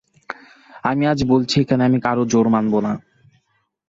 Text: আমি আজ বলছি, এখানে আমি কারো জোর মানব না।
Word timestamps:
আমি 0.83 1.03
আজ 1.07 1.19
বলছি, 1.23 1.55
এখানে 1.59 1.81
আমি 1.85 1.97
কারো 1.99 2.23
জোর 2.25 2.45
মানব 2.49 2.73
না। 2.85 2.93